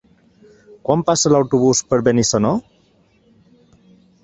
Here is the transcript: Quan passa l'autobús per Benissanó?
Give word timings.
Quan 0.89 1.03
passa 1.09 1.31
l'autobús 1.33 1.83
per 1.91 2.01
Benissanó? 2.09 2.55